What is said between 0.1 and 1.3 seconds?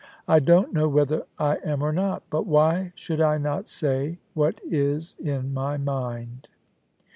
* I don't know whether